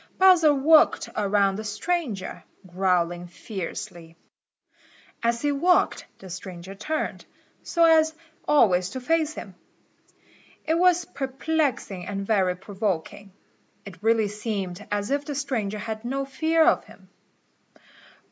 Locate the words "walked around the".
0.51-1.63